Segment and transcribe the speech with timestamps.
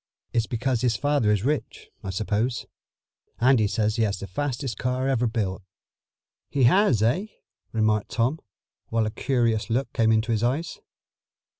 [0.33, 2.65] It's because his father is rich, I suppose.
[3.39, 5.61] Andy says he has the fastest car ever built."
[6.49, 7.27] "He has, eh?"
[7.71, 8.39] remarked Tom,
[8.87, 10.79] while a curious look came into his eyes.